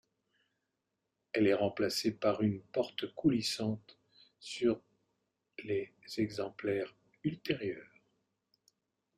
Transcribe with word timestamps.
Elle 1.31 1.45
est 1.45 1.53
remplacée 1.53 2.11
par 2.11 2.41
une 2.41 2.59
porte 2.63 3.13
coulissante 3.13 3.99
sur 4.39 4.81
les 5.63 5.93
exemplaires 6.17 6.95
ultérieurs. 7.23 8.01